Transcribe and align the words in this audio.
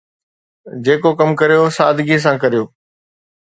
جيڪو 0.85 1.11
ڪم 1.19 1.29
ڪريو، 1.41 1.63
سادگيءَ 1.77 2.23
سان 2.23 2.35
ڪريو 2.43 2.63